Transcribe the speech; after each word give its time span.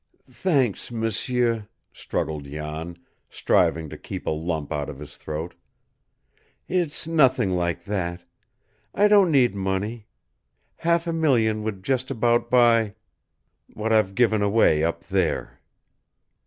"Thanks, 0.31 0.91
m'sieur," 0.91 1.67
struggled 1.93 2.45
Jan, 2.45 2.97
striving 3.29 3.87
to 3.89 3.99
keep 3.99 4.25
a 4.25 4.31
lump 4.31 4.71
out 4.73 4.89
of 4.89 4.97
his 4.97 5.15
throat. 5.15 5.53
"It's 6.67 7.05
nothing 7.05 7.51
like 7.51 7.83
that. 7.85 8.25
I 8.95 9.07
don't 9.07 9.29
need 9.29 9.53
money. 9.53 10.07
Half 10.77 11.05
a 11.05 11.13
million 11.13 11.61
would 11.61 11.83
just 11.83 12.09
about 12.09 12.49
buy 12.49 12.95
what 13.75 13.93
I've 13.93 14.15
given 14.15 14.41
away 14.41 14.83
up 14.83 15.03
there." 15.03 15.59